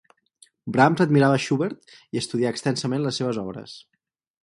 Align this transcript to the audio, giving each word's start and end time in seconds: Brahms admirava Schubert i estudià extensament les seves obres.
Brahms 0.77 1.03
admirava 1.05 1.37
Schubert 1.45 1.95
i 2.17 2.23
estudià 2.25 2.57
extensament 2.57 3.09
les 3.09 3.23
seves 3.25 3.45
obres. 3.47 3.81